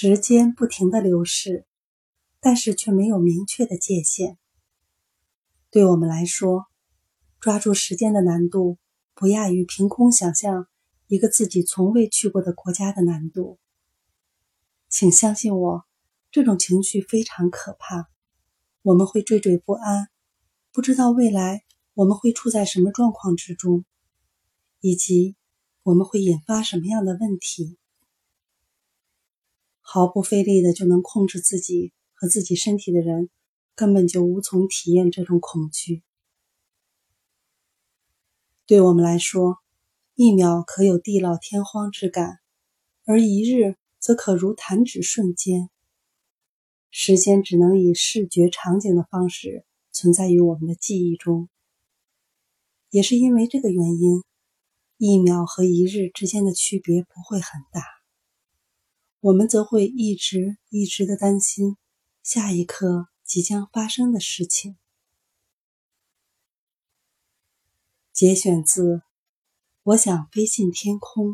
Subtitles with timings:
[0.00, 1.66] 时间不停的流逝，
[2.38, 4.38] 但是却没有明确的界限。
[5.72, 6.66] 对我们来说，
[7.40, 8.78] 抓住时间的难度
[9.12, 10.68] 不亚于凭空想象
[11.08, 13.58] 一个自己从未去过的国家的难度。
[14.88, 15.84] 请相信我，
[16.30, 18.08] 这种情绪非常可怕。
[18.82, 20.06] 我们会惴惴不安，
[20.70, 23.84] 不知道未来我们会处在什么状况之中，
[24.78, 25.34] 以及
[25.82, 27.78] 我们会引发什么样的问题。
[29.90, 33.30] 毫不费力的就能控制自己和自己身体的人，
[33.74, 36.02] 根本就无从体验这种恐惧。
[38.66, 39.56] 对我们来说，
[40.14, 42.40] 一秒可有地老天荒之感，
[43.06, 45.70] 而一日则可如弹指瞬间。
[46.90, 51.48] 时间只能以视觉场景的方式存在于我们的记忆中。
[52.90, 54.22] 也是因为这个原因，
[54.98, 57.97] 一秒和一日之间的区别不会很大。
[59.20, 61.76] 我们则会一直一直的担心
[62.22, 64.76] 下一刻即将发生的事情。
[68.12, 68.96] 节选自
[69.82, 71.32] 《我想飞进天空》。